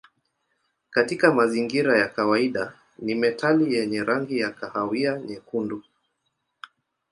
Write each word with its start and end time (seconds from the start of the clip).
Katika 0.89 1.33
mazingira 1.33 1.99
ya 1.99 2.07
kawaida 2.09 2.73
ni 2.99 3.15
metali 3.15 3.73
yenye 3.73 4.03
rangi 4.03 4.39
ya 4.39 4.51
kahawia 4.51 5.19
nyekundu. 5.19 5.83